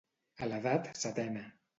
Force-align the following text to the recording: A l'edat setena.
A 0.45 0.47
l'edat 0.53 0.89
setena. 1.01 1.45